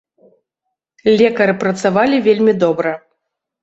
Лекары 1.21 1.53
працавалі 1.63 2.25
вельмі 2.33 2.53
добра. 2.67 3.01